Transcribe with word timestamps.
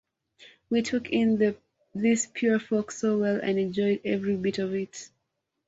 We 0.71 0.81
took 0.81 1.11
in 1.11 1.53
this 1.93 2.25
pure 2.25 2.57
folk 2.57 2.91
so 2.91 3.19
well 3.19 3.39
and 3.39 3.59
enjoyed 3.59 4.01
every 4.03 4.35
bit 4.35 4.57
of 4.57 4.73
it. 4.73 5.11